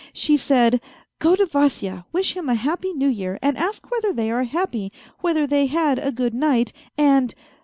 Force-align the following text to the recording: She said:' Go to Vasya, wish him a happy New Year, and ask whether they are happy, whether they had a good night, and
She 0.13 0.35
said:' 0.35 0.81
Go 1.19 1.35
to 1.35 1.45
Vasya, 1.45 2.07
wish 2.11 2.35
him 2.35 2.49
a 2.49 2.55
happy 2.55 2.91
New 2.91 3.07
Year, 3.07 3.37
and 3.43 3.55
ask 3.55 3.91
whether 3.91 4.11
they 4.11 4.31
are 4.31 4.45
happy, 4.45 4.91
whether 5.19 5.45
they 5.45 5.67
had 5.67 5.99
a 5.99 6.11
good 6.11 6.33
night, 6.33 6.73
and 6.97 7.35